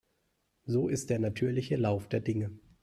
So 0.65 0.87
ist 0.87 1.11
der 1.11 1.19
natürliche 1.19 1.75
Lauf 1.75 2.07
der 2.09 2.21
Dinge. 2.21 2.49